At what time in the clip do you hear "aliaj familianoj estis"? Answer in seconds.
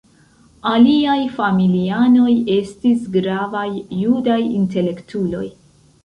0.67-3.03